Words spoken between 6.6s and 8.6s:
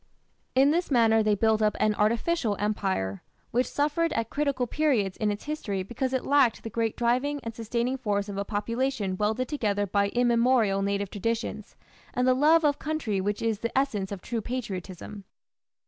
the great driving and sustaining force of a